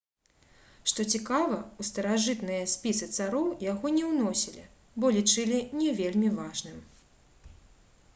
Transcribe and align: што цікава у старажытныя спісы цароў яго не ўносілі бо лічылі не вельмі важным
што 0.91 1.03
цікава 1.17 1.57
у 1.83 1.85
старажытныя 1.89 2.63
спісы 2.71 3.09
цароў 3.17 3.45
яго 3.65 3.91
не 3.97 4.01
ўносілі 4.13 4.63
бо 5.03 5.13
лічылі 5.19 5.59
не 5.83 5.89
вельмі 6.01 6.33
важным 6.39 6.81